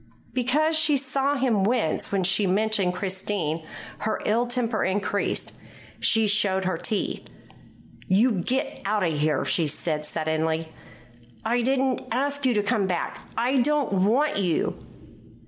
[0.33, 3.63] Because she saw him wince when she mentioned Christine,
[3.99, 5.53] her ill temper increased.
[5.99, 7.29] She showed her teeth.
[8.07, 10.71] "You get out of here," she said suddenly.
[11.45, 13.19] "I didn't ask you to come back.
[13.37, 14.79] I don't want you."